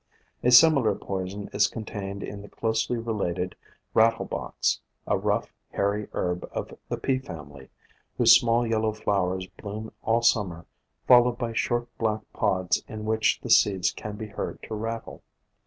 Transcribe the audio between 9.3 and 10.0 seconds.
bloom